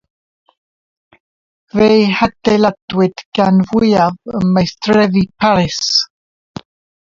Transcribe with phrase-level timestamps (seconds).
[1.73, 5.79] Fe'u hadeiladwyd gan fwyaf ym maestrefi Paris.